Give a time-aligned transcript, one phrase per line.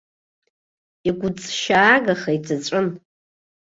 [1.07, 2.87] Игәыҵшьаагаха иҵәыҵәын.